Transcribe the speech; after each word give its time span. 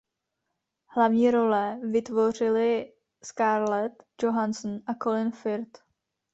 Hlavní 0.93 1.31
role 1.31 1.79
vytvořili 1.91 2.93
Scarlett 3.23 4.03
Johansson 4.23 4.79
a 4.87 4.93
Colin 5.03 5.31
Firth. 5.31 5.79